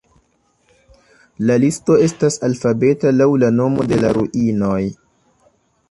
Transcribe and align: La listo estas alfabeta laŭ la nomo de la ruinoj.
La 1.49 1.57
listo 1.65 1.97
estas 2.07 2.39
alfabeta 2.49 3.13
laŭ 3.21 3.31
la 3.45 3.53
nomo 3.61 3.89
de 3.93 4.03
la 4.05 4.15
ruinoj. 4.23 4.85